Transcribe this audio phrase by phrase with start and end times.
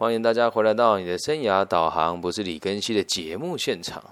[0.00, 4.02] 欢迎大家回来到你的生涯导航，不是李根熙的节目现场。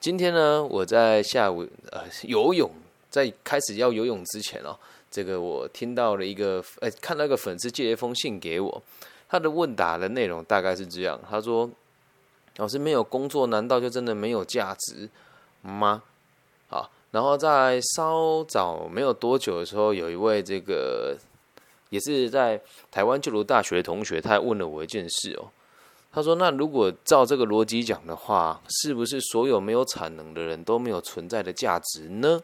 [0.00, 2.70] 今天呢，我在下午呃游泳，
[3.10, 4.74] 在开始要游泳之前哦，
[5.10, 8.82] 这个我听到了一个呃，看到一个粉丝寄了一封信给我，
[9.28, 11.70] 他的问答的内容大概是这样，他说
[12.56, 15.06] ：“老师没有工作，难道就真的没有价值
[15.60, 16.02] 吗？”
[16.68, 21.18] 好，然后在稍早没有多久的时候，有一位这个。
[21.90, 22.60] 也是在
[22.90, 25.50] 台湾就读大学的同学，他还问了我一件事哦。
[26.12, 32.40] 他说：“那如果照这个逻辑讲的话，是不是所有没有产能的人都没有存在的价值呢？”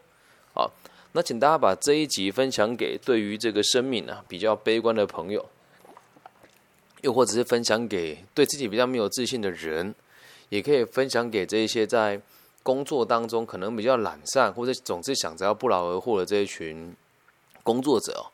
[0.53, 0.71] 好，
[1.13, 5.43] 那请大家把这一集分享给对于这个生命啊比较悲观的朋友，
[7.01, 9.95] 又或者是分享给对自己比较没有自信的人，
[10.49, 12.21] 也可以分享给这一些在
[12.61, 16.95] 工作当中可能比较懒散，或者总是想着要不劳而获的这一群
[17.63, 18.29] 工作者哦。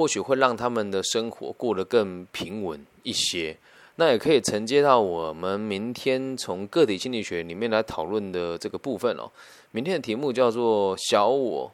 [0.00, 3.54] 或许会让他们的生活过得更平稳一些，
[3.96, 9.30] 那也可以承接到我们明天从个体心理学里面来讨论的这个部分哦。
[9.72, 11.70] 明天的题目叫做“小我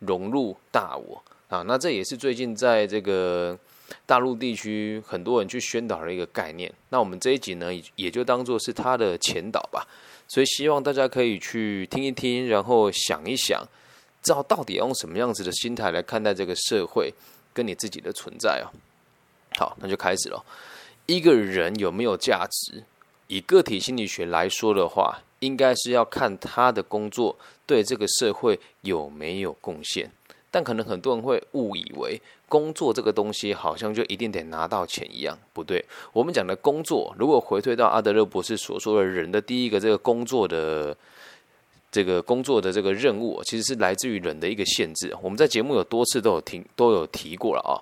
[0.00, 3.58] 融入大我”啊，那这也是最近在这个
[4.04, 6.70] 大陆地区很多人去宣导的一个概念。
[6.90, 9.88] 那我们这一集呢，也就当做是他的前导吧。
[10.28, 13.66] 所以希望大家可以去听一听，然后想一想，
[14.22, 17.10] 知道到底要用什么样子的心态来看待这个社会。
[17.52, 18.66] 跟你自己的存在哦，
[19.58, 20.44] 好，那就开始了。
[21.06, 22.84] 一个人有没有价值？
[23.26, 27.36] 以个体心理学来说的话，应该是要看他的工作
[27.66, 30.10] 对这个社会有没有贡献。
[30.50, 35.84] 但可能很多人会误以为工作这个东西好像就一定得拿到钱一样，不对。
[36.12, 40.96] 我们讲的工作，如果回退到阿德勒博士所说的人的第一个这个工作的。
[41.92, 45.14] 这个工作的这个任务，其实是来自于人的一个限制。
[45.22, 47.76] 我们在节目有多次都有听都有提过了啊。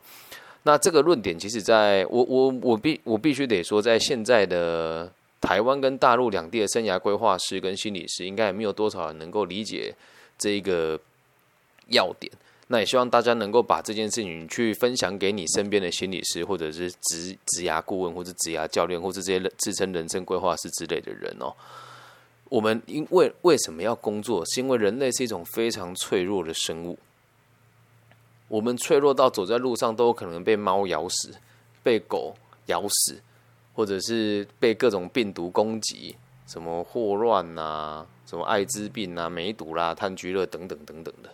[0.64, 9.94] 那这个论点，其实在我我我必我必须得说，在现在的台湾跟大陆两地的生涯规划师跟心理师，应该也没有多少人能够理解
[10.36, 11.00] 这一个
[11.88, 12.31] 要点。
[12.66, 21.53] 那也希望大家能够把这件事情去分享给你身边的心理师，或者是职职涯顾问，或者职涯教练，或者这些自称人生规划师之类的人哦。
[22.50, 24.44] 我们因为为什么要工作？
[24.44, 26.99] 是因为人类是一种非常脆弱的生物。
[28.49, 31.33] 我们脆弱到走在路上都有可能被猫咬死、
[31.84, 32.34] 被狗
[32.66, 33.22] 咬死，
[33.72, 36.16] 或者是被各种病毒攻击，
[36.49, 41.31] 什么霍乱呐、什么艾滋病啊、梅毒啦、炭疽热等等等等的。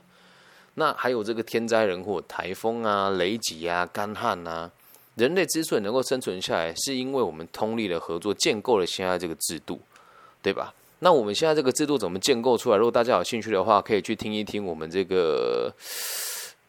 [0.75, 4.71] 那还有这个天灾人祸、台风啊、雷击啊、干旱啊，
[5.15, 9.81] 人类之所以能够生存下来，是因为我们通力的合作，建构了现在这个制度，
[10.43, 10.75] 对吧？
[11.01, 12.77] 那我们现在这个制度怎么建构出来？
[12.77, 15.71] 如果大家有兴趣的话，可以去听一听我们这个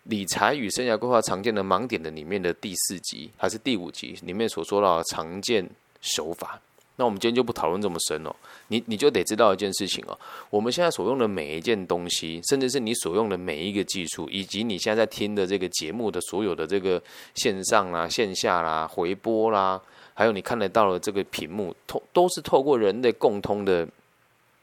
[0.04, 5.68] 理财与生涯规划常见的盲点的里面的第四集还是第五集里面所说到的常见
[6.02, 6.60] 手法。
[6.98, 8.36] 那我们今天就不讨论这么深哦，
[8.68, 17.02] 你你就得知道一件事情哦，我们现在所用的每一件东西，甚至是你所用的每一个技术，以及你现在在听的这个节目的所有的这个
[17.36, 19.80] 线上啦、线下啦、回播啦，
[20.16, 23.88] 还有你看得到的这个屏幕，透都是透过人类共通的。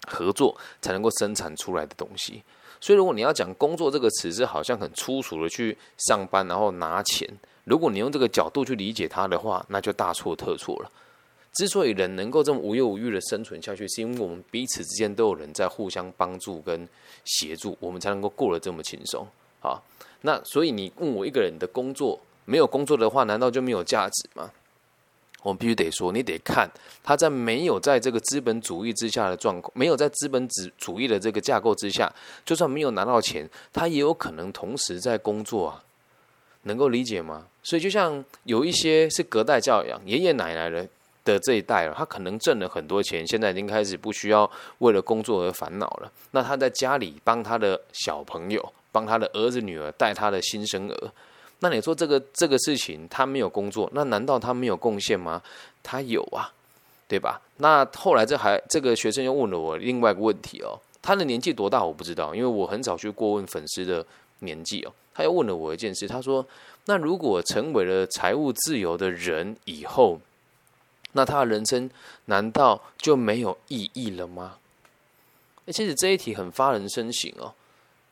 [0.06, 2.42] 合作才能够生产出来的东西，
[2.80, 7.28] 所以如果你要讲工作这个词是好像很粗俗的去上班然后拿钱，
[7.64, 10.90] 如果你用这个角度去理解它的话，那就大错特错了。
[11.54, 16.88] 之所以人能够这么无忧无虑的生存下去，是因为我们彼此之间都有人在互相帮助跟
[17.24, 19.26] 协助，我们才能够过得这么轻松。
[19.60, 19.82] 好，
[20.22, 24.50] 那所以你问我一个人的工作没有工作的话，难道就没有价值吗？
[25.44, 26.66] 我们必须得说，你得看
[27.02, 32.10] 他在没有在这个资本主义之下的状况，没有在资本主主义的这个架构之下，
[32.46, 35.84] 就算没有拿到钱，他也有可能同时在工作啊，
[36.62, 37.46] 能够理解吗？
[37.62, 40.88] 所以就像有一些是隔代教养，爷爷奶奶的
[41.26, 46.10] 的这一代了，他可能挣了很多钱，现在已经开始不需要为了工作而烦恼了。
[46.30, 51.12] 那他在家里帮他的小朋友，帮他的儿子女儿带他的新生儿。
[51.64, 55.40] 那你说这个这个事情他没有工作，那难道他没有贡献吗？
[55.82, 56.52] 他有啊，
[57.08, 57.40] 对吧？
[57.56, 64.04] 那后来这还这个学生又问了我另外一个问题哦，他的年纪多大我不知道，因为我很少去过问粉丝的
[64.40, 64.92] 年纪哦。
[65.14, 66.44] 他又问了我一件事，他说
[66.84, 70.20] ：“那如果成为了财务自由的人以后，
[71.12, 71.88] 那他的人生
[72.26, 74.58] 难道就没有意义了吗？”
[75.72, 77.54] 其实这一题很发人深省哦。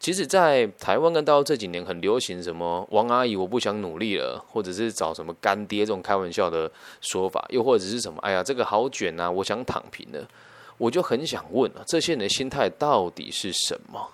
[0.02, 6.68] 其实，在台湾跟大陆这几年很流行什么“王阿姨我不想努力了”，或者是找什么干爹这种开玩笑的
[7.00, 10.28] 说法，又或者是什么“哎呀，这个好卷啊，我想躺平了”，
[10.76, 14.08] 我就很想问啊，这些人的心态到底是什么？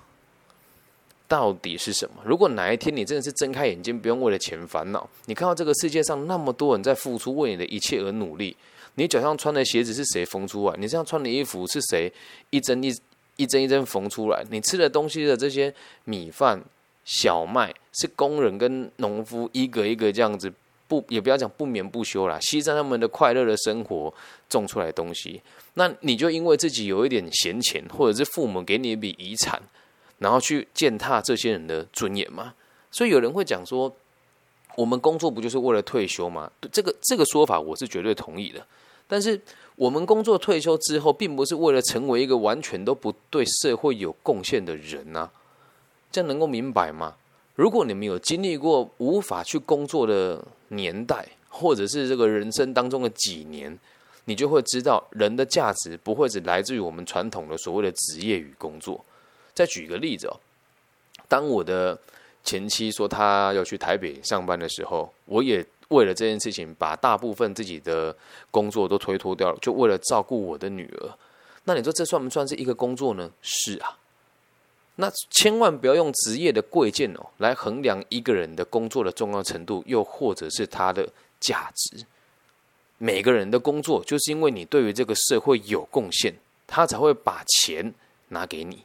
[1.27, 2.17] 到底是什么？
[2.23, 8.55] 如果哪一天你真的是睁开眼睛，不用为了钱烦恼，你看到这个世界上那么多人在付出，为你的一切而努力，
[8.97, 10.75] 你脚上穿的鞋子是谁缝出来？
[10.77, 12.13] 你身上穿的衣服是谁
[12.51, 12.95] 一针一
[13.39, 14.45] 一针一针缝出来？
[14.51, 15.75] 你吃的东西的这些
[16.05, 16.63] 米饭、
[17.07, 20.53] 小麦，是工人跟农夫一个一个这样子
[20.87, 24.13] 不也不要讲不眠不休啦，牺牲他们的快乐的生活
[24.51, 25.41] 种出来东西，
[25.75, 29.63] 那你就因为自己有一点闲钱，或者是父母给你一笔遗产。
[30.19, 32.53] 然后去践踏这些人的尊严吗？
[32.91, 33.95] 所以有人会讲说，
[34.75, 36.51] 我们工作不就是为了退休吗？
[36.73, 38.67] 这个这个说法我是绝对同意的。
[39.09, 39.41] 但是
[39.75, 45.29] 我们工作退休之后，并不是为了成为一个完全都不对社会有贡献的人呐。
[46.13, 47.17] 这样能够明白吗？
[47.55, 53.77] 如果你们有经历过无法去工作的年代，或者是这个人生当中的几年，
[54.27, 59.05] 你就会知道，人的价值不会只来自于我们传统的所谓的职业与工作。
[59.55, 60.37] 再举一个例子哦，
[61.27, 61.99] 当我的
[62.45, 68.17] 前妻说她要去台北上班的时候，我也为了这件事情，把大部分自己的
[68.51, 71.13] 工作都推脱掉了，就为了照顾我的女儿。
[71.65, 73.31] 那你说这算不算是一个工作呢？
[73.43, 73.99] 是啊。
[74.97, 81.09] 那千万不要用职业的贵贱哦来衡量一个人的工作的重要程度，又或者是他的
[81.39, 82.05] 价值。
[82.99, 86.35] 每个人的工作，就是因为你对于这个社会有贡献，
[86.67, 87.95] 他才会把钱
[88.29, 88.83] 拿给你。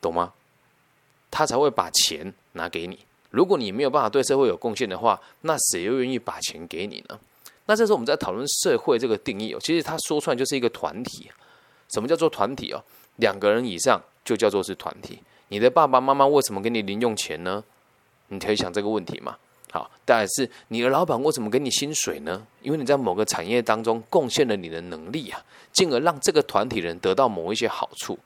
[0.00, 0.32] 懂吗？
[1.30, 3.00] 他才会把钱拿给你。
[3.34, 7.18] 如果你没有办法对社会有贡献的话，那谁又愿意把钱给你呢？
[7.66, 11.28] 那这时候我们在讨论社会这个定义哦，其实他说出来就是一个团体。
[11.92, 12.80] 什么叫做团体哦？
[13.16, 15.18] 两个人以上就叫做是团体。
[15.48, 17.64] 你的爸爸妈妈为什么给你零用钱呢？
[18.28, 19.36] 你可以想这个问题嘛。
[19.72, 22.46] 好，但是你的老板为什么给你薪水呢？
[22.62, 25.42] 因为你在某个产业当中贡献了你的能力啊，
[25.72, 28.16] 进而让这个团体人得到某一些好处。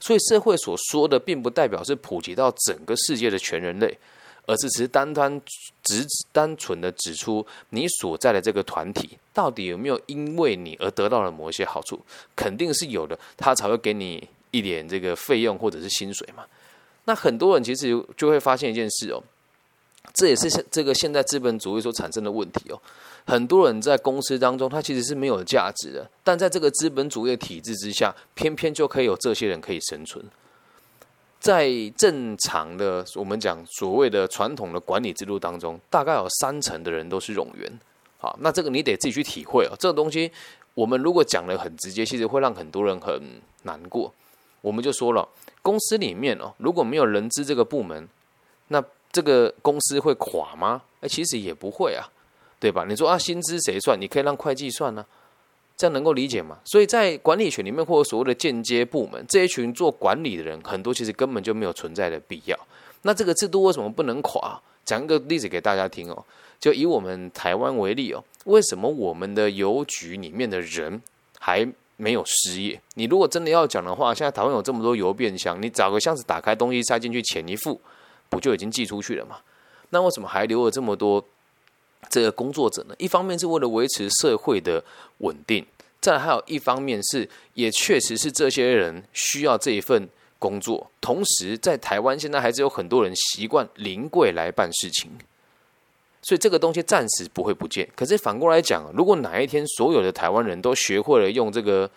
[0.00, 3.98] 所以社会所说的，并不代表是普及到整个世界的全人类，
[4.46, 5.40] 而是只是单单
[5.82, 12.00] 只单纯的指出你所在的这个团体到底有没有因为你而得到了某一些好处，
[12.34, 16.44] 肯定是有的，他才会给你一点这个费用或者是薪水嘛。
[17.04, 19.22] 那很多人其实就会发现一件事哦，
[20.14, 22.80] 这也是现这个现代资本主义所产生的问题哦。
[23.26, 30.24] 很多人在公司当中，他其实是没有价值的，但在这个资本主义的体制之下，偏偏就可以有这些人可以生存。
[31.38, 37.80] 在正常的我们讲所谓的传统的管理制度当中，大概有三成的人都是冗员。
[38.18, 39.76] 好，那这个你得自己去体会哦。
[39.78, 40.30] 这个东西
[40.74, 43.22] 我们如果讲的很直接，其实会让很多人很
[43.62, 44.12] 难过。
[44.60, 45.28] 我们就说了，
[45.62, 48.08] 公司里面哦，如果没有人资这个部门，
[48.68, 50.82] 那这个公司会垮吗？
[51.00, 52.08] 哎，其实也不会啊。
[52.58, 52.86] 对吧？
[52.88, 54.00] 你说啊，薪资谁算？
[54.00, 55.04] 你可以让会计算呢，
[55.76, 56.58] 这样能够理解吗？
[56.64, 62.58] 所以在管理群里面，或者所谓的间接部门，这一群做管理的人，很多其实根本就没有存在的必要。
[63.02, 64.58] 那这个制度为什么不能垮？
[64.84, 66.24] 讲一个例子给大家听哦，
[66.58, 71.02] 就以我们台湾为例哦，为什么我们的邮局里面的人
[71.38, 72.80] 还没有失业？
[72.94, 77.80] 你如果真的要讲的话，现在台湾有这么多邮变箱，你找个箱子打开，东西塞进去，钱一付，
[78.30, 79.36] 不就已经寄出去了吗？
[79.90, 81.22] 那为什么还留了这么多？
[82.08, 84.82] 这个工作者呢，一方面是为了维持社会的
[85.18, 85.64] 稳定，
[86.00, 90.08] 再还有一方面是，也确实是这些人需要这一份
[90.38, 90.90] 工作。
[91.00, 95.10] 同时，在台湾现在还是有很多人习惯临柜来办事情，
[96.26, 97.88] 所以这个东西暂时不会不见。
[97.94, 101.88] 可是反过来讲，如果哪一天所有的台湾人都学会了用这个。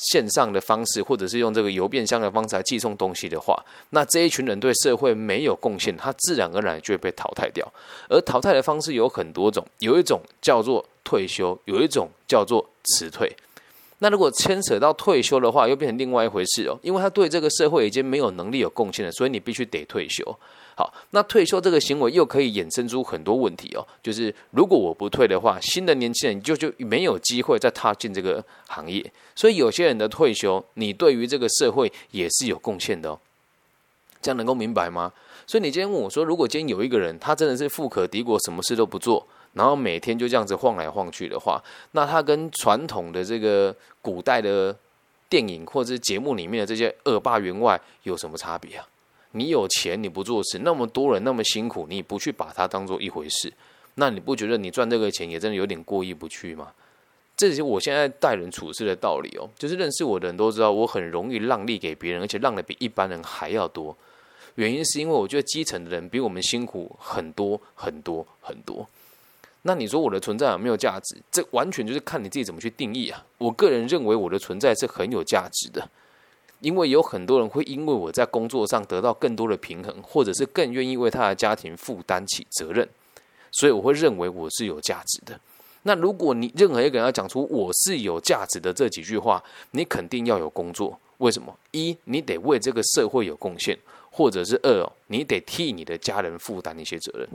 [0.00, 7.66] 线上的方式，或者是用这个邮变箱的方式来寄送东西的话，那这一群人对社会没有贡献，他自然而然就会被淘汰掉。
[8.08, 13.36] 而淘汰的方式有很多种，有一种叫做退休，有一种叫做辞退。
[13.98, 20.22] 那如果牵扯到退休的话，又变成另外一回事哦，因为他对这个社会已经没有能力有贡献了，所以你必须得退休。
[20.78, 23.84] 好，那退休这个行为又可以衍生出很多问题哦。
[24.00, 29.04] 就是如果我不退的话，新的年轻人就就没有机会再踏进这个行业。
[29.34, 33.18] 所以有些人的退休，你对于这个社会也是有贡献的哦。
[34.22, 35.12] 这样能够明白吗？
[35.48, 44.76] 所以你今天问我说，如果今天有一个人，他真的是富可敌国，什么事都不做，然后每天就这样子晃来晃去的话，那他跟传统的这个古代的
[45.28, 48.86] 电影或者是节目里面的这些恶霸员外有什么差别啊？
[49.32, 53.52] 你有钱你不做事，那么多人那么辛苦，你不去把它当做一回事，
[53.94, 56.72] 那你不觉得你赚这个钱也真的有点过意不去吗？
[57.36, 63.96] 这些我现在待人处事的道理哦，就是认识我的人都知道，我很容易让利给别人，而且让的比一般人还要多。
[64.56, 68.84] 原因是因为我觉得基层的人比我们辛苦很多很多很多。
[69.62, 71.16] 那你说我的存在有没有价值？
[71.30, 73.24] 这完全就是看你自己怎么去定义啊。
[73.38, 75.88] 我个人认为我的存在是很有价值的。
[76.60, 82.88] 因为有很多人会因为我在工作上得到更多的平衡，或者是更愿意为他的家庭负担起责任，
[83.52, 85.38] 所以我会认为我是有价值的。
[85.84, 90.98] 那如果你任何一个人要讲出我是有价值的这几句话，你肯定要有工作。
[91.18, 91.56] 为什么？
[91.70, 93.76] 一，你得为这个社会有贡献；
[94.10, 97.28] 或者是二哦，你得替你的家人负担一些责任。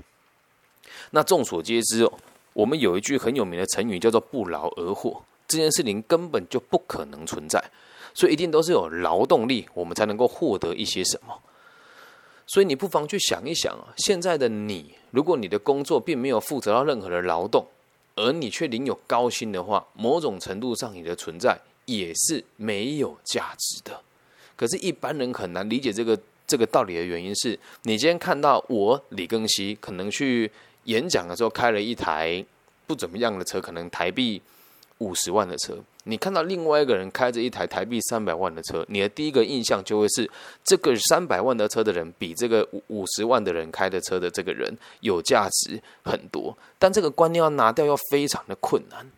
[1.12, 2.14] 那众所皆知哦，
[2.54, 7.64] 我们有一句很有名的成语叫做“不劳而获”，这件事情根本就不可能存在。
[8.14, 11.34] 所以一定都是有劳动力，我们才能够获得一些什么。
[12.46, 17.66] 所以你不妨去想一想啊，现在的你，如果你的工作并没有负责到任何的劳动，
[18.16, 24.00] 而你却领有高薪的话，某种程度上你的存在也是没有价值的。
[24.56, 30.52] 可是，一般人很难理解这个这个道理的原因是，你今天看到我李庚希可能去
[30.84, 32.46] 演讲的时候开了一台
[32.86, 34.40] 不怎么样的车，可能台币
[35.00, 35.78] 五十万的车。
[36.04, 40.30] 你看到另外一个人开着一台台币三百万的车，你的第一个印象就会是
[40.64, 46.58] 这个三百万的车的人比这个五五十万的人开的车的这个人有价值很多。
[46.78, 49.10] 但这个观念要拿掉，要非常的困难。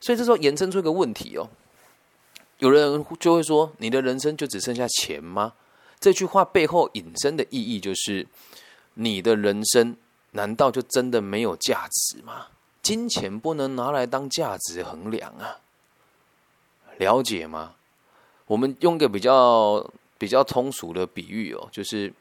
[0.00, 1.48] 所以这时候延伸出一个问题哦，
[2.58, 5.54] 有人就会说：“你的人生就只剩下钱吗？”
[5.98, 8.26] 这句话背后引申的意义就是：
[8.94, 9.96] 你的人生
[10.32, 12.46] 难道就真的没有价值吗？
[12.82, 15.58] 金钱不能拿来当价值衡量啊！
[16.98, 17.74] 了解吗？
[18.46, 19.84] 我们用个比较
[20.16, 22.12] 比较通俗的比喻哦，就是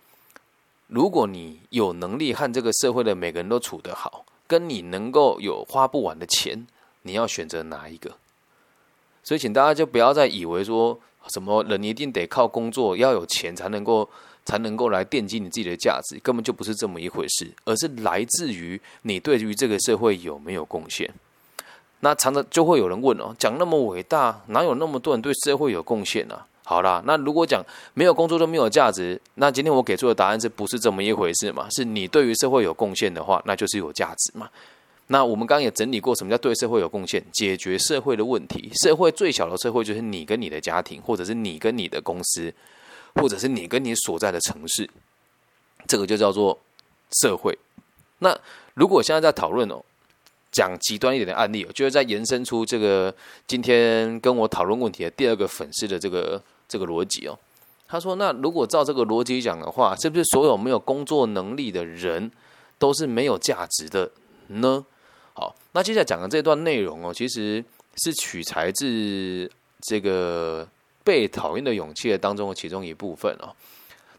[0.87, 6.65] 如果你有能力和这个社会的每个人都处得好，跟你能够有花不完的钱，
[7.01, 8.17] 你要选择哪一个？
[9.23, 14.09] 所以，请大家就不要再以为说什么人一定得靠工作，要有钱才能够
[14.45, 21.13] 才能够来奠基你自己的价值，根本就不是这么一回事，而是来自于你对于这个社会有没有贡献。
[22.01, 26.39] 那常常就会有人问哦，讲那么伟大，哪有那么多人对社会有贡献呢？
[26.63, 27.63] 好啦，那如果讲
[27.93, 31.65] 没有工作就没有价值，那今天我给出的答案是不是这么一回事嘛？
[31.71, 34.49] 是你对于社会有贡献的话，那就是有价值嘛？
[35.07, 37.23] 那我们刚刚也整理过，什么叫对社会有贡献？
[37.31, 42.53] 解决社会的问题，社会最小的社会就是你跟你的家庭，或者是你跟你的公司，
[43.15, 44.89] 或者是你跟你所在的城市，
[45.87, 46.59] 这个就叫做
[47.21, 47.57] 社会。
[48.19, 48.37] 那
[48.73, 49.81] 如果现在在讨论哦。
[50.57, 53.13] 讲极端一点的案例哦，就是在延伸出这个
[53.45, 57.37] 今天跟我讨论问题的第二个粉丝的这个这个逻辑哦。
[57.87, 62.31] 他说：“那如果照这个逻辑讲的话，是不是所有没有工作能力的人
[62.79, 64.09] 都是没有价值的
[64.47, 64.83] 呢？”
[65.33, 67.63] 好，那接下来讲的这段内容哦，其实
[67.97, 69.49] 是取材自
[69.81, 70.65] 这个
[71.03, 73.53] 《被讨厌的勇气》当中的其中一部分哦。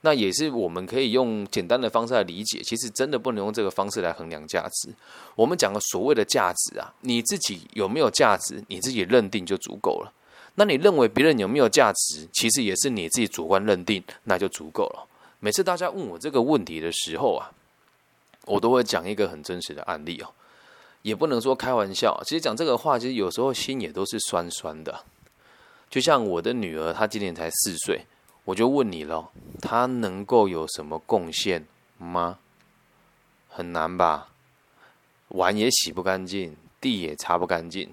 [0.02, 4.88] 那也是我们可以用简单的方式来理解，其实真的不能用这个方式来衡量价值。
[5.35, 10.12] 我们讲的所谓的价值啊，你自己有没有价值，你自己认定就足够了。
[10.55, 15.07] 那你认为别人有没有价值，其实也是你自己主观认定，那就足够了。
[15.40, 17.50] 每次大家问我这个问题的时候啊，
[18.45, 20.31] 我都会讲一个很真实的案例哦，
[21.02, 22.21] 也不能说开玩笑。
[22.25, 25.05] 其实讲这个话，其实有时候心也都是酸酸的。
[25.90, 28.05] 就像我的女儿，她今年才四岁。
[28.49, 31.67] 我就问你了，他能够有什么贡献
[31.99, 32.38] 吗？
[33.47, 34.28] 很难吧？
[35.28, 37.93] 碗也洗不干净，地也擦不干净，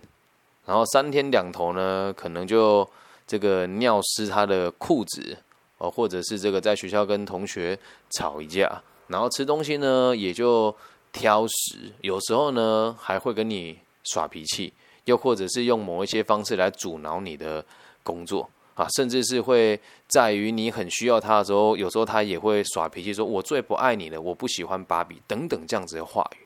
[0.66, 2.90] 然后三天两头呢，可能就
[3.28, 5.38] 这个尿湿他的裤子
[5.78, 7.78] 哦，或者是这个在学校跟同学
[8.12, 10.74] 吵一架，然后吃东西呢也就
[11.12, 14.72] 挑食，有时候呢还会跟你耍脾气，
[15.04, 17.66] 又或者是用某一些方式来阻挠你的
[18.04, 18.50] 工作。
[18.76, 26.46] 啊，甚至是会在于你很需要他的时候，有时候他也会耍脾气，说我最不爱你了，我不喜欢芭比等等这样子的话语。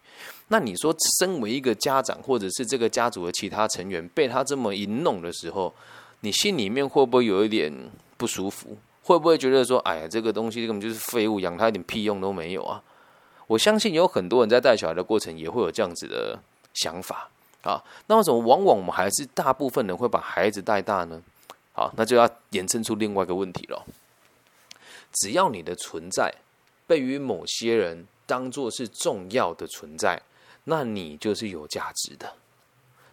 [0.49, 5.73] 那你说，身为一个家长，或者是这个家族的其他成员，被他这么一弄的时候，
[6.21, 7.71] 你心里面会不会有一点
[8.17, 8.77] 不舒服？
[9.03, 12.81] 会不会觉得说，哎呀，这个东西根本就是废物，养他一点屁用都没有啊？
[13.47, 16.37] 我相信有很多人在带小孩的过程也会有这样子的
[16.73, 17.29] 想法
[17.63, 17.83] 啊。
[18.07, 21.21] 那为什么往往我们还是大部分人会把孩子带大呢？
[21.79, 23.85] 好，那就要延伸出另外一个问题了。
[25.13, 26.29] 只要你的存在
[26.85, 30.21] 被于某些人当做是重要的存在，
[30.65, 32.35] 那你就是有价值的。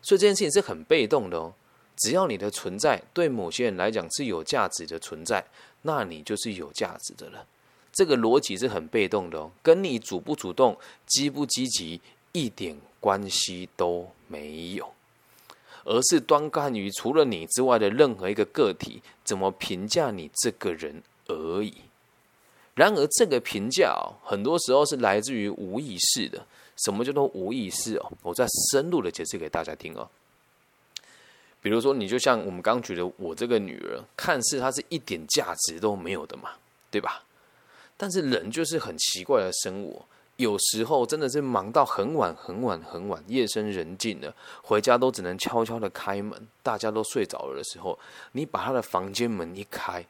[0.03, 1.55] 所以这件事情是很被动的哦。
[1.97, 5.47] 只要你的存在对某些人来讲是有价值的存在，
[5.83, 7.47] 那你就是有价值的了。
[7.93, 12.01] 这个逻辑是很被动的哦，跟你主不主动、积不积极
[12.33, 14.93] 一点关系都没有。
[15.87, 21.73] 而是端看于除了你之外的任何一个个体怎么评价你这个人而已。
[22.75, 26.45] 然而，这个评价哦，很多时候是来自于无意识的。
[26.85, 28.13] 什么叫做无意识哦？
[28.23, 30.07] 我再深入的解释给大家听哦。
[31.63, 36.51] 比如说，你就像我们刚举的，我这个女儿，看似她是一点价值都没有的嘛，
[36.91, 37.23] 对吧？
[37.97, 40.05] 但是人就是很奇怪的生物，
[40.37, 47.99] 有时候真的是忙到很晚很晚很晚，夜深人静了，回家都只能悄悄的开门，大家都睡着了的时候，
[48.33, 50.05] 你把他的房间门一开，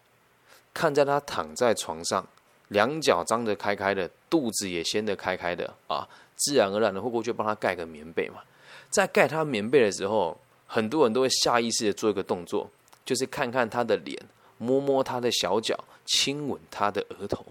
[0.75, 2.27] 看在他躺在床上，
[2.69, 8.43] 两脚张得开开的，肚子也掀得开开的啊，自然而然的会过去帮他盖个棉被嘛，
[8.91, 10.37] 在盖他棉被的时候。
[10.69, 12.69] 很多人都会下意识的做一个动作，
[13.05, 14.21] 就是看看他的脸，
[14.59, 17.47] 摸摸他的小脚，亲吻他的额头。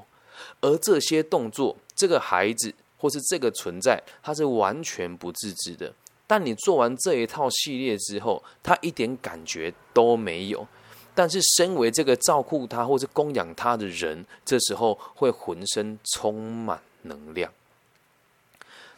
[0.66, 5.94] 而这些动作，这个孩子或是这个存在，他是完全不自知的。
[6.26, 10.68] 但你做完这一套系列之后，他一点感觉都没有。
[11.14, 17.54] 但是身为这个照顾他或是供养他的人，这时候会浑身充满能量。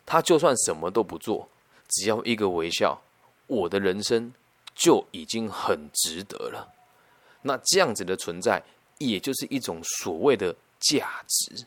[0.05, 1.50] 他就算什么都不做，
[1.89, 3.01] 只要一个微笑。
[3.47, 4.33] 我的人生
[4.74, 6.74] 就已经很值得了。
[7.41, 8.63] 那这样子的存在，
[9.00, 11.65] 也就是一种所谓的价值，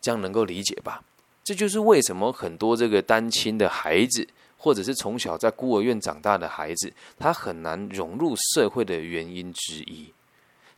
[0.00, 1.02] 这样能够理解吧？
[1.44, 4.26] 这就是为什么很多这个单亲的孩子，
[4.58, 10.12] 或者是从小在孤儿院长大的孩子，他很难融入社会的原因之一。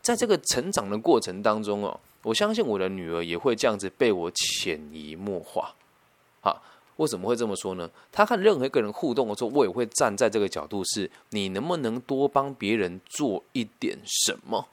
[0.01, 5.75] 在这个成长的过程当中哦，我相信我的女儿也会这样子被我潜移默化。
[6.41, 6.63] 好。
[6.99, 7.89] 为什么会这么说呢？
[8.11, 14.67] 她和任何一个人互动的时候，我也会站在这个角度：是你能不能多帮别人做一点什么？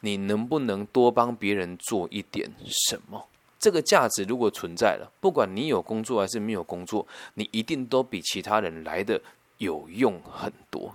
[0.00, 3.26] 你能不能多帮别人做一点什么？
[3.58, 9.20] 这个价值如果存在了，不管你有工作还是没有工作，你一定都比其他人来的
[9.58, 10.94] 有用很多。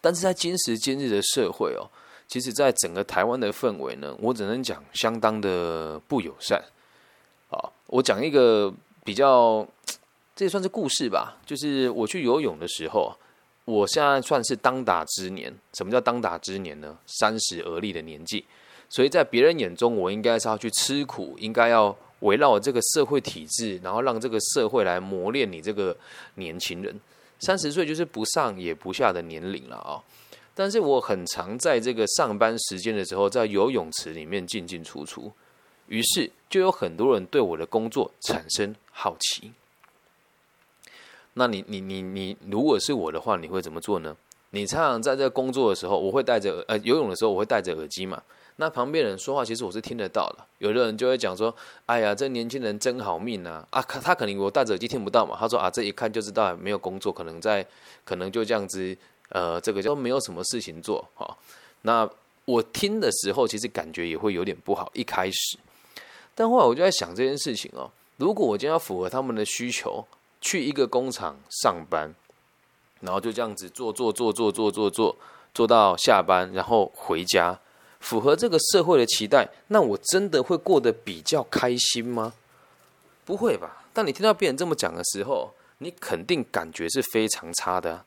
[0.00, 1.90] 但是在今时今日的社会哦，
[2.28, 6.62] 其实在整个台湾的氛围呢，我只能讲相当的不友善。
[7.50, 8.72] 啊，我讲一个。
[9.04, 9.66] 比较，
[10.36, 11.36] 这也算是故事吧。
[11.44, 13.12] 就是我去游泳的时候，
[13.64, 15.54] 我现在算是当打之年。
[15.74, 16.98] 什么叫当打之年呢？
[17.06, 18.44] 三十而立的年纪。
[18.88, 25.96] 所以在别人眼中，我应该是要去吃苦，应该要围绕这个社会体制，然后让这个社会来磨练你这个
[26.34, 27.00] 年轻人。
[27.40, 30.02] 三十岁就是不上也不下的年龄了啊。
[30.54, 35.32] 但是我很常在这个上班时间的时候，在游泳池里面进进出出。
[35.86, 39.52] 于是就有很多人对我的工作产生好奇。
[41.34, 44.16] 那你你你你，如果是我的话，你会怎么做呢？
[44.50, 48.22] 你常常在这工作的时候，我会戴着呃游泳的时候，我会戴着耳机嘛。
[48.56, 50.44] 那旁边人说话，其实我是听得到的。
[50.58, 51.52] 有的人就会讲说
[51.86, 55.34] ：“哎呀，这年轻人真好命啊！”啊，他他可能我戴着耳机听不到嘛。
[55.40, 57.66] 他说：“啊，这一看就知道没有工作，可能在
[58.04, 58.94] 可能就这样子，
[59.30, 61.34] 呃，这个就没有什么事情做。”哈，
[61.80, 62.06] 那
[62.44, 64.90] 我听的时候，其实感觉也会有点不好。
[64.92, 65.58] 一开始。
[66.34, 70.06] 但后来我就在想这件事情哦，如果我今天要符合他们的需求，
[70.42, 72.14] 去一个工厂上班，
[73.00, 75.16] 然后就这样子做做做做做做做
[75.54, 77.58] 做到下班，然后回家，
[78.00, 82.34] 符合这个社会的期待，那我真的会过得比较开心吗？
[83.24, 83.84] 不会吧？
[83.94, 88.04] 当你听到别人这么讲的时候，你肯定感觉是非常差的。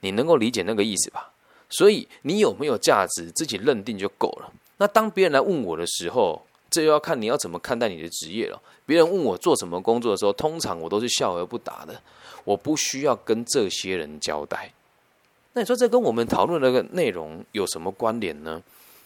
[0.00, 1.32] 你能够理解那个意思吧？
[1.70, 4.52] 所以你有没有价值，自己认定就够了。
[4.76, 6.44] 那当别人来问我的时候，
[6.74, 8.60] 这又要看你要怎么看待你的职业了。
[8.84, 12.00] 别人问我做什么工作的时候，通常我都是笑而不答的。
[12.42, 14.72] 我不需要跟这些人交代。
[15.52, 18.60] 那你说这跟我们讨论那个内容有什么关联呢？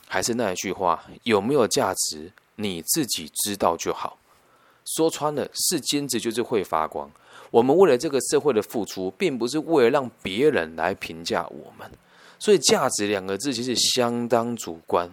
[0.07, 4.19] 还是那一句话，有没有价值，你自己知道就好。
[4.97, 7.11] 说穿了，是金子就是会发光。
[7.51, 11.91] 我们为了这个社会的付出，并不是为了让别人来评价我们。
[12.39, 15.11] 所以，价值两个字其实相当主观。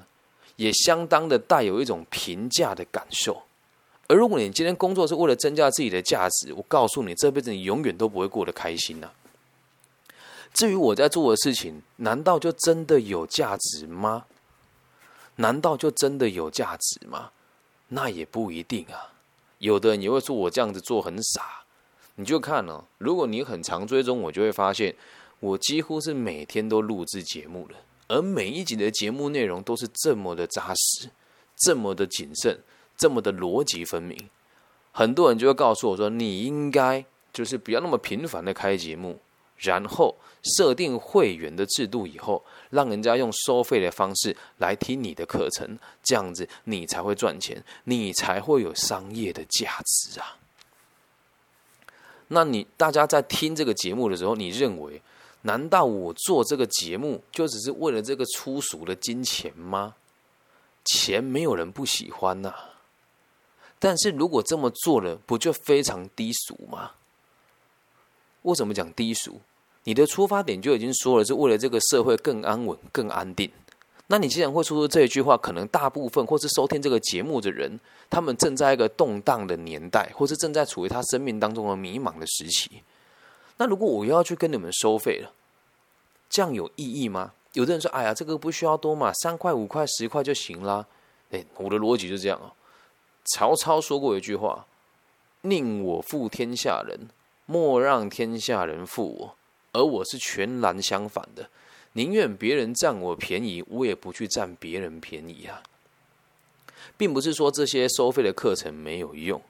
[0.56, 3.44] 也相当的带有一种评价的感受，
[4.08, 9.10] 而如果你今天工作是为了增加自己的价值，我告诉你，这辈子你永远都不会过得开心呐。
[10.54, 14.26] 至于我在做的事情，难道就真的有价值吗？
[15.36, 17.32] 难道就真的有价值吗？
[17.90, 19.12] 那也不一定啊。
[19.58, 21.64] 有的人也会说我这样子做很傻，
[22.16, 22.86] 你就看哦。
[22.98, 24.96] 如果你很常追踪我，就会发现
[25.42, 27.76] 我几乎是每天都录制节目的。
[28.08, 31.10] 而每一集的节目内容都是这么的扎实，
[31.56, 32.60] 这么的谨慎，
[32.96, 34.30] 这么的逻辑分明。
[34.92, 39.20] 很多人就会告诉我说：“你应该就是不要那么频繁的开节目，
[39.58, 50.38] 然后设定会员的制度，以后让人家用收费的方式来听你的课程，这样子你才会赚钱，你才会有商业的价值啊。”
[52.30, 55.02] 那你大家在听这个节目的时候，你认为？
[55.46, 59.94] 难道我做这个节目就只是为了这个粗俗的金钱吗？
[60.84, 62.52] 钱没有人不喜欢呐。
[63.78, 66.94] 但是如果这么做了，不就非常低俗吗？
[68.42, 69.40] 为什么讲低俗？
[69.84, 73.52] 你的出发点就已经说了，是为了这个社会更安稳、更安定。
[74.08, 77.80] 那你既然会说出这一句话，可能大部分或是收听这个节目的人，
[78.10, 82.82] 他们正在一个动荡的年代，或是正在处于他生命当中的迷茫的时期。
[83.58, 85.32] 那如果我要去跟你们收费了，
[86.30, 87.34] 这样有意义吗？
[87.54, 90.86] 有的人说：“哎呀，这个不需要多嘛，三块、五块、十块就行啦。”
[91.32, 92.52] 哎，我的逻辑就这样哦。
[93.24, 94.68] 曹操说过一句话
[95.42, 97.08] ：“宁我负天下人，
[97.46, 99.36] 莫让天下人负我。”
[99.72, 101.50] 而我是全然相反的，
[101.94, 105.64] 宁愿别人占我便宜，我也不去占别人便宜啊。
[106.98, 109.42] 并不是说这些收费的课程没有用，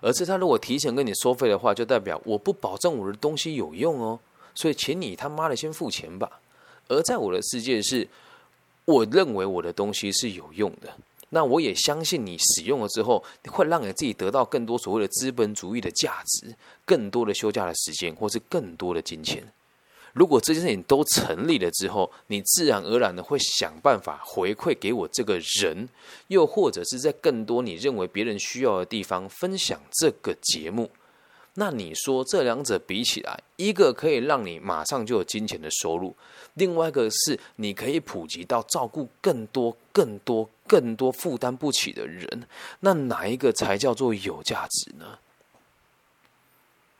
[0.00, 4.18] 而是他如果提前跟你收费的话，就代表我不保证我的东西有用哦。
[4.54, 6.40] 所以，请你他妈的先付钱吧。
[6.88, 8.08] 而在我的世界是，
[8.84, 10.94] 我认为我的东西是有用的，
[11.30, 16.54] 那我也相信你使用了之后，会让你自己得到更多所谓的资本主义的价值，
[16.84, 19.44] 更多的休假的时间，或是更多的金钱。
[20.16, 25.86] 如果这件事情都成立了之后，你自然而然的会想办法回馈给我这个人，
[26.28, 30.90] 又或者是在更多你认为别人需要的地方分享这个节目。
[31.58, 36.16] 那你说这两者比起来，一个可以让你马上就有金钱的收入，
[36.54, 42.48] 另外一个是你可以普及到照顾更多、更多、更多负担不起的人，
[42.80, 45.18] 那哪一个才叫做有价值呢？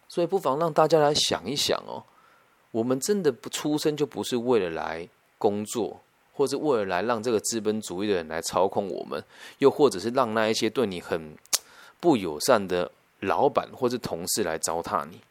[0.06, 2.04] 所以不妨让大家来想一想哦。
[2.76, 5.08] 我们真的不出生就不是为了来
[5.38, 5.98] 工作，
[6.34, 9.24] 或者为了来让这个资本主义的人来操控我们，
[9.60, 11.34] 又或者是让那一些对你很
[12.00, 15.22] 不友善的老板或者同事来糟蹋你。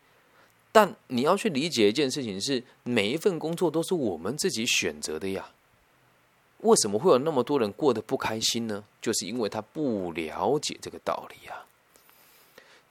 [0.72, 5.52] 但你要去理解一件事情是，每一份工作都是我们自己选择的呀。
[6.62, 8.84] 为什么会有那么多人过得不开心呢？
[9.00, 11.54] 就是因为他不了解这个道理呀。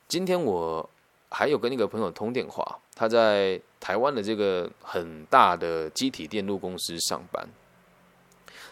[0.07, 0.89] 今天我
[1.29, 2.79] 还有跟那个朋友通电话。
[2.95, 7.47] 他在台湾的这个很大的机体电路公司上班，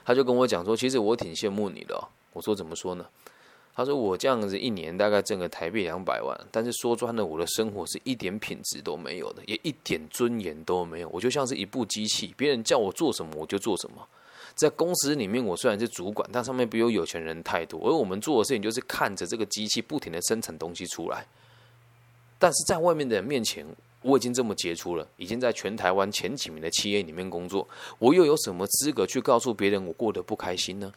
[0.07, 3.05] 他就跟我讲说：“其实我挺羡慕你的。”我说：“怎么说呢？”
[3.77, 11.09] 他说：“我这样子一年大概挣个台币两百万，但是说穿了，我的生活是一点品质都没有的，也一点尊严都没有。
[11.11, 13.97] 我就像是一部机器，别人叫我做什么我就做什么。
[14.55, 21.27] 在公司里面，我虽然是主管，但上面比我有钱人太多，而我们做的事情就是看着这个机器不停的生产东西出来，
[22.39, 23.67] 但是在外面的人面前。”
[24.03, 27.67] 我已经这么杰出了，已经在全台湾前几名的企业里面工作，
[27.99, 30.93] 我又有什么资格去告诉别人我过得不开心呢？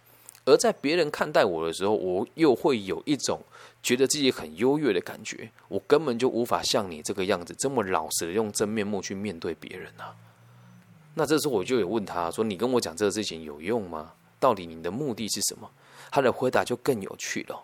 [0.46, 3.41] 而在别人看待我的时候，我又会有一种
[3.82, 5.50] 觉得自己很优越的感觉。
[5.68, 10.13] 我根本就无法像你这个样子这么老实的用真面目去面对别人啊！
[11.15, 14.13] 那这时候我就有问他说：“你跟我讲这个事情有用吗？
[14.39, 15.68] 到底你的目的是什么？”
[16.12, 17.63] 他的回答就更有趣了。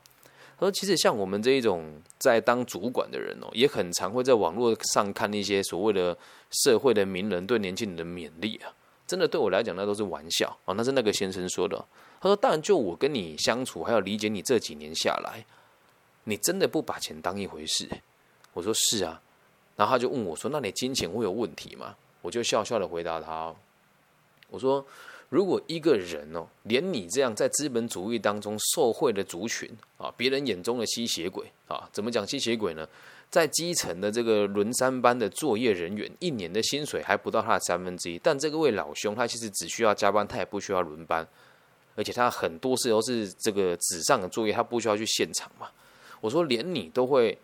[0.61, 6.15] 他说其实像我们这一种在当主管的人哦，也很常会在网络上看一些所谓的
[6.51, 8.71] 社会的名人对年轻人的勉励啊，
[9.07, 10.75] 真的对我来讲那都是玩笑哦。
[10.75, 11.83] 那是那个先生说的，
[12.21, 15.43] 他说：“当然，就我跟你相处，还要理解你这几年下来，
[16.25, 17.89] 你真的不把钱当一回事。”
[18.53, 19.19] 我说：“是啊。”
[19.75, 23.51] 然后他就问我说：“那你金钱会有问题吗？”我就笑笑的回答他
[24.51, 24.85] ：“我说。”
[25.31, 32.85] 如果一个人哦，连你这样在资本主义当中受贿的族群啊，别人眼中的吸血鬼啊，怎么讲吸血鬼呢？
[33.29, 38.19] 在基层的这个轮三班的作业人员，一年的薪水还不到他的三分之一。
[38.19, 41.25] 但这个位老兄，他其实只需要加班，他也不需要轮班，
[41.95, 45.69] 而且他很多事都是这个纸上的作业，他不需要去现场嘛。
[46.19, 47.37] 我说，连你都会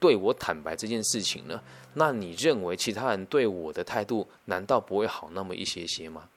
[0.00, 1.62] 对我坦白这件事情呢，
[1.94, 6.28] 那你认为其他人对我的态度，难道不会好那么一些些吗？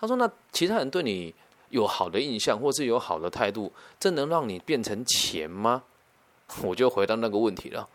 [0.00, 1.34] 他说：“那其他人对你
[1.70, 5.82] 有好的印象，或是有好的态度，这能让你变成钱吗？”
[6.62, 7.88] 我就回答那个问题了。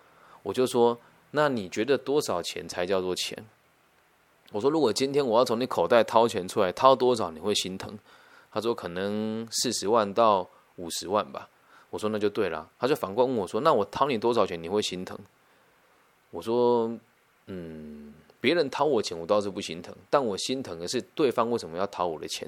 [0.44, 1.00] 我就说
[1.32, 3.38] ：“那你觉得多少钱才叫做钱？”
[4.52, 7.98] 我说：“如果今天我要从你口袋掏钱出来，掏多少你会心疼？”
[8.52, 11.48] 他说：“可能四十万到五十万吧。”
[11.89, 15.18] 我说：“那就对了。”他就反过问我说：“那我掏你多少钱你会心疼？”
[16.30, 16.92] 我说
[17.48, 22.45] ：“嗯。”别人掏我钱，我倒是不心疼，但我心疼的是对方为什么要掏我的钱。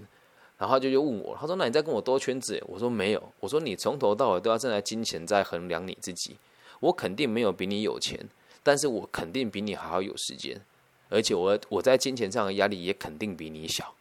[0.58, 6.36] 然后他就又问我，他说：“那你在跟我兜圈子？”我说：“没有。”我说：“你从头到尾都要站在金钱在衡量你自己。
[6.82, 8.28] 我肯定没有比你有钱，
[8.62, 10.60] 但是我肯定比你还要有时间，
[11.08, 13.94] 而且我我在金钱上的压力也肯定比你小。”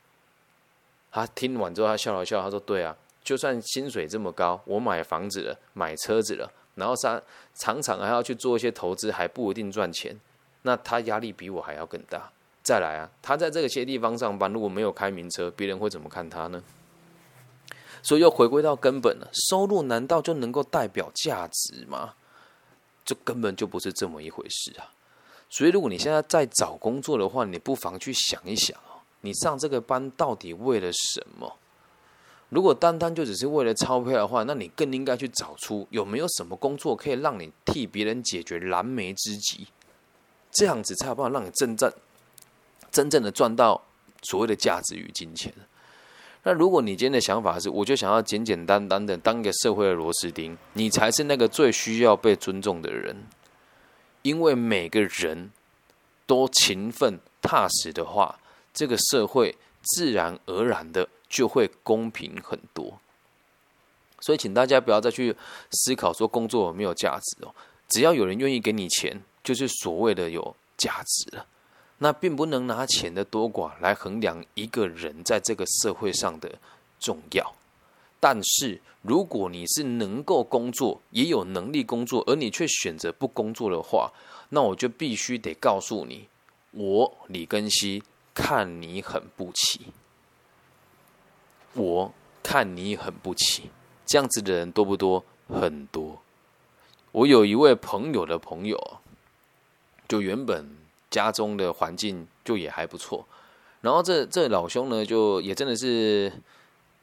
[1.13, 7.23] 他听完之后，他笑了笑，他说：“对啊，就算薪水这么高，我买房子了，买车子了，然后常
[7.55, 10.19] 常常还要去做一些投资，还不一定赚钱。”
[10.67, 12.31] 那他压力比我还要更大。
[12.63, 16.63] 再来啊，他在这些地方上班，如果没有开名车，别人会怎么看他呢？
[18.03, 22.15] 所以又回归到根本了，收入难道就能够代表价值吗？
[23.05, 24.93] 这根本就不是这么一回事啊！
[25.51, 31.55] 所以，如果你现在在找工作的话，你不妨去想一想哦，你上这个班到底为了什么？
[32.49, 39.67] 如果单单就只是为了钞票的话，那你更应该去找出有没有什么工作可以让你替别人解决燃眉之急，
[40.55, 41.93] 这样子才有办法让你真正
[42.91, 43.83] 真正的赚到
[44.23, 45.53] 所谓的价值与金钱。
[46.45, 53.17] 那如果你今天的想法是，我就想要简简单单的当一个社会的螺丝钉，你才是那个最需要被尊重的人。
[54.23, 55.51] 因为每个人
[56.27, 58.39] 都勤奋踏实的话，
[58.73, 62.99] 这个社会自然而然的就会公平很多。
[64.21, 65.37] 所以，请大家不要再去
[65.71, 67.55] 思考说工作有没有价值哦。
[67.89, 71.47] 只要有人愿意给你钱，就是所谓的有价值了。
[71.99, 76.59] 那并不能拿钱的多寡来衡量一个人在这个社会上的
[76.99, 77.55] 重要。
[78.19, 84.11] 但是，如果你是能够工作，也有能力工作，而你却选择不工作的话，
[84.49, 86.27] 那我就必须得告诉你，
[86.73, 88.03] 我李根熙
[88.33, 89.93] 看你很不起，
[91.75, 93.71] 我看你很不起。
[94.07, 95.25] 这样子的人多不多？
[95.49, 96.23] 很多。
[97.13, 98.99] 我有一位朋友的朋友，
[100.09, 100.69] 就原本
[101.11, 103.27] 家中的环境就也还不错，
[103.81, 106.33] 然后这这老兄呢，就也真的是。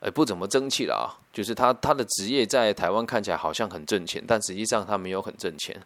[0.02, 1.14] 哎，不怎么争气了啊！
[1.32, 5.80] 就是他他的职业在台湾看起来好像很挣钱，但实际上他没有很挣钱。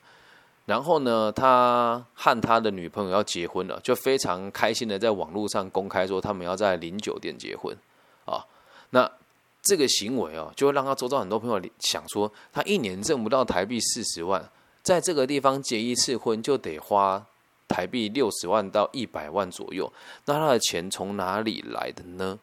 [0.68, 7.76] 然后呢，他和他的女朋友要结婚了，就非常开心的在网络上公开说他们要在零酒店结婚
[8.24, 8.40] 啊。
[8.92, 9.12] 那
[9.62, 14.50] 这个行为哦，就会让他周遭很多朋友想说，他一年挣不到台币四十万，
[14.86, 17.26] 在这个地方结一次婚就得花
[17.68, 19.92] 台币六十万到一百万左右，
[20.26, 22.38] 那他的钱从哪里来的呢？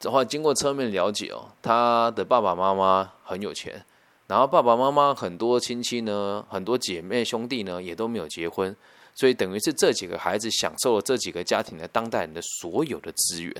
[0.00, 3.84] 的话，经过侧面了解哦，他的爸爸妈妈很有钱，
[4.28, 8.74] 然后爸爸妈妈很多亲戚呢，很多姐妹兄弟呢也都没有结婚，
[9.14, 13.54] 所以等于是这几个孩子享受了这几个家庭的当代人的所有的资源。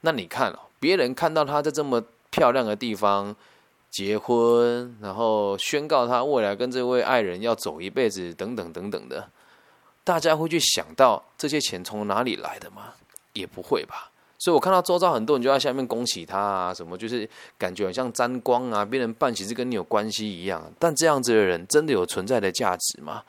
[0.00, 3.36] 那你看哦，别人看到他在这么漂亮的地方
[3.94, 9.30] 结婚，然后宣告他未来跟这位爱人要走一辈子，等等等等的，
[10.02, 12.94] 大家会去想到这些钱从哪里来的吗？
[13.34, 14.10] 也不会吧。
[14.36, 20.60] 所以我看到周遭很多人就在下面恭喜他啊，什么就是感觉好像沾光啊，别人办喜事跟你有关系一样。
[20.76, 23.22] 但这样子的人真的有存在的价值吗？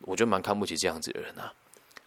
[0.00, 1.52] 我就蛮看不起这样子的人啊。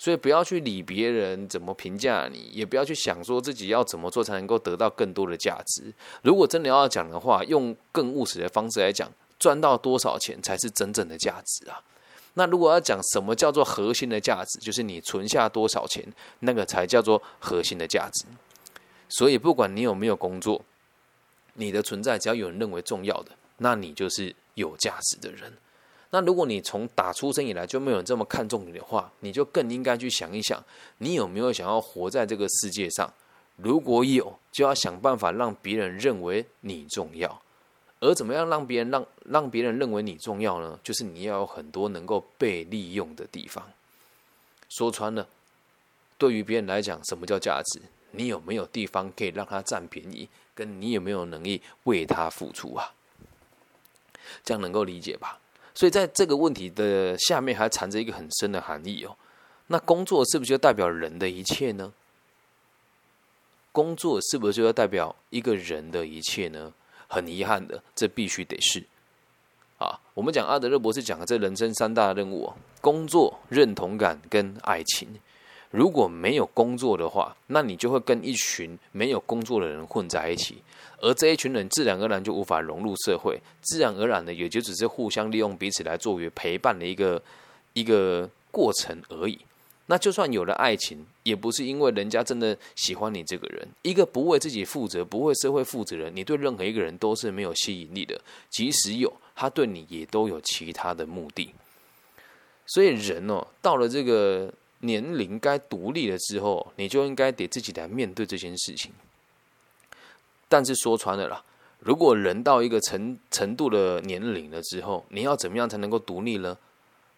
[0.03, 5.93] 所以不要去理别人怎么评价你，也不要去想说自己要怎么做才能够得到更多的价值。
[6.23, 11.79] 如果真的要讲的话，用更务实的方式来讲，赚到多少钱才是真正的价值啊。
[12.33, 16.03] 那如果要讲什么叫做核心的价值，就是你存下多少钱，
[16.39, 18.25] 那个才叫做核心的价值。
[19.07, 20.59] 所以，不管你有没有工作，
[21.53, 25.53] 你的存在只要有人认为重要的，那你就是有价值的人。
[26.11, 30.63] 那如果你从打出生以来就没有人这么看重你的话，你就更应该去想一想，
[30.99, 33.11] 你有没有想要活在这个世界上？
[33.55, 37.41] 如果有，就要想办法让别人认为你重要。
[37.99, 40.79] 而怎么样让别人让让别人认为你重要呢？
[40.83, 43.63] 就是你要有很多能够被利用的地方。
[44.69, 45.27] 说穿了，
[46.17, 47.81] 对于别人来讲，什么叫价值？
[48.11, 50.27] 你有没有地方可以让他占便宜？
[50.53, 52.93] 跟你有没有能力为他付出啊？
[54.43, 55.39] 这样能够理解吧？
[55.73, 59.15] 所以在这个问题的下面还藏着一个很深的含义哦。
[59.67, 61.93] 那工作是不是就代表人的一切呢？
[63.71, 66.73] 工作是不是就要代表一个人的一切呢？
[67.07, 68.83] 很遗憾的，这必须得是
[69.77, 69.99] 啊。
[70.13, 75.07] 我们讲阿德勒博士讲的这人生三大任务：工作、认同感跟爱情。
[75.71, 80.57] 如果没有工作的话，那你就会跟一群没有工作的人混在一起，
[80.99, 87.21] 而这一群人自然而然就无法融入社会，自然而然的也就只是互相利用彼此来作为陪伴的一个
[87.73, 89.39] 一个过程而已。
[89.87, 93.67] 那就算有了爱情，也不是因为人家真的喜欢你这个人。
[93.81, 98.19] 一个不为自己负责、不为社会负责人，你对任何一个人都是没有吸引力的。
[98.49, 101.53] 即使有，他对你也都有其他的目的。
[102.67, 108.91] 所以人哦，到了这个年龄该独立了之后，你就应该得自己来面对这件事情。
[110.47, 111.43] 但是说穿了啦，
[111.79, 116.57] 如果人到一个程程度的年龄了之后，你要怎么样才能够独立呢？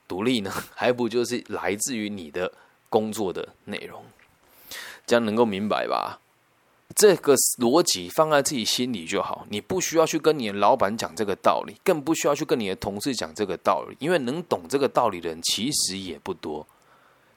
[0.08, 2.54] 独立呢， 还不就是来自于你的？
[2.93, 4.06] 工作的内容，
[5.08, 6.19] 这样能够明白吧？
[6.95, 16.67] 这个逻辑放在自己心里就好，你不需要去跟你的老板讲这个道理，更不需要去跟你的同事讲这个道理，因为能懂这个道理的人其实也不多。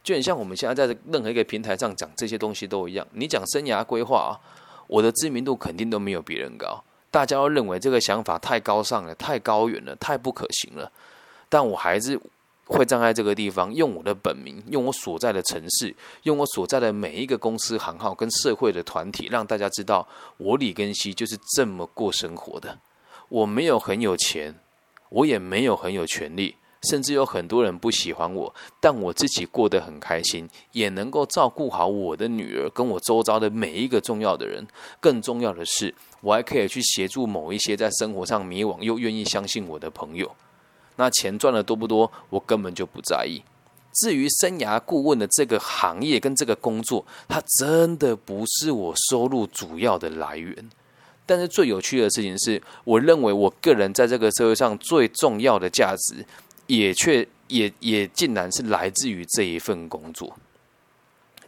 [0.07, 4.38] 就很像我们现在在任何一个平台上讲这些东西都一样，你讲生涯规划啊，
[4.87, 10.92] 我的知名度肯定都没有别人高，大家都认为这个想法太高尚了、太高远了、太不可行了，
[11.49, 12.21] 但我还是。
[12.69, 20.05] 会站在这个地方，用我的本名，用我所在的城市，用我所在的每一个公司行号跟社会的团体，让大家知道
[20.37, 22.77] 我李根熙就是这么过生活的。
[23.29, 24.53] 我没有很有钱，
[25.11, 26.57] 我也没有很有权利，
[26.88, 34.66] 甚至有很多人不喜欢我，但我自己过得很开心，也能够照顾好我的女儿跟我周遭的每一个重要的人。
[35.01, 40.35] 更重要的是，我还可以去协助某一些在生活上迷惘又愿意相信我的朋友。
[40.96, 43.42] 那钱赚的多不多，我根本就不在意。
[43.94, 50.70] 至于生涯顾问的这个行业跟这个工作，它真的不是我收入主要的来源。
[51.29, 56.25] 但是最有趣的事情是，我认为我个人在这个社会上最重要的价值，
[56.67, 60.37] 也却也也竟然是来自于这一份工作。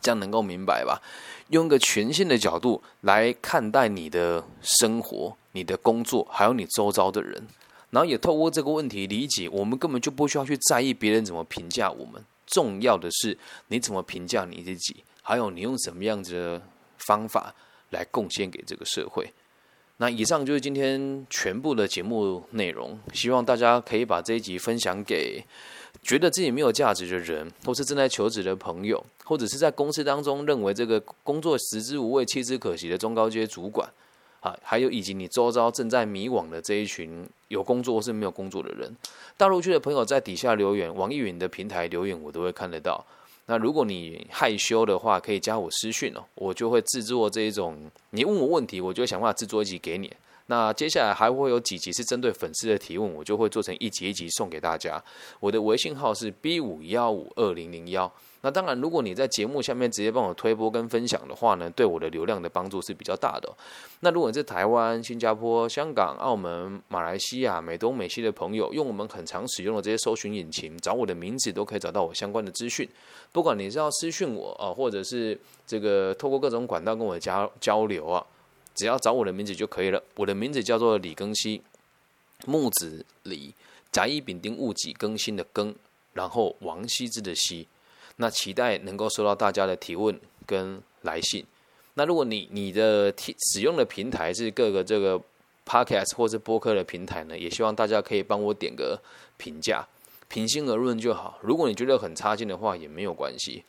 [0.00, 1.02] 这样能够明白吧？
[1.48, 7.46] 用一个全新的角度来看待你的生活、你的工作，还有你周遭的人。
[7.90, 13.36] 然后也透过这个问题理解，我们根本就不需要去在意别人怎么评价我们，重要的是
[13.68, 16.62] 你怎么评价你自己，还有你用什么样子的
[16.98, 17.52] 方法
[17.90, 19.32] 来贡献给这个社会。
[20.00, 25.44] 那以上就是今天全部的节目内容，希望大家可以把这一集分享给
[26.02, 33.88] 觉得自己没有价值的人，或是正在求职的朋友，或者是在公司当中认为这个工作食之无味弃之可惜的中高阶主管。
[34.40, 38.96] 啊，还有以及你周遭正在迷惘的这一群有工作或是没有工作的人，
[39.36, 43.04] 大陆区的朋友在底下留言，网易云的平台留言我都会看得到。
[43.50, 50.12] 那如果你害羞的话，可以加我私讯哦，我就会制作这一种，你问我问题，我就想办法制作一集给你。
[50.46, 55.02] 那接下来还会有几集是针对粉丝的提问，我就会做成一集一集送给大家。
[55.40, 58.12] 我的微信号是 B 五幺五二零零幺。
[58.42, 63.52] 那当然，如果你在节目下面直接帮我推播跟分享的话呢，对我的流量的帮助是比较大的。
[64.00, 72.88] 那如果你是台湾、新加坡、香港、澳门、马来西亚、美东、美西的朋友，用我们很常使用的这些搜寻引擎找我的名字，都可以找到我相关的资讯。
[73.32, 78.24] 不管你是要私讯我啊，或者是这个透过各种管道跟我交交流啊，
[78.72, 80.00] 只要找我的名字就可以了。
[80.14, 81.60] 我的名字叫做李更新，
[82.46, 83.52] 木子李，
[83.90, 85.74] 甲乙丙丁戊己更新的更，
[86.12, 87.66] 然后王羲之的羲。
[88.18, 91.44] 那期待能够收到大家的提问跟来信。
[91.94, 95.20] 那如果你你的提使用的平台是各个这个
[95.66, 99.00] podcast 或是播客的平台呢，也希望大家可以帮我点个
[99.36, 99.84] 评价，
[100.28, 101.38] 平心而论就好。
[101.42, 103.64] 如果你觉得很差劲的话，也没有关系。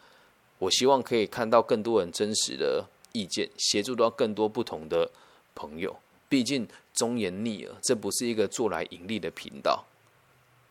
[0.60, 5.10] 我希望可以看到更多人真实的意见，协助到更多不同的
[5.56, 5.96] 朋友。
[6.28, 9.86] 毕竟忠言逆耳，这不是一个做来盈利的频道，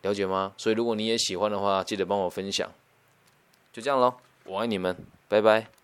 [0.03, 0.53] 了解吗？
[0.57, 2.71] 所以如果你也喜欢的话，记得帮我分享。
[3.79, 4.93] 就这样喽，我爱你们，
[5.29, 5.78] 拜拜。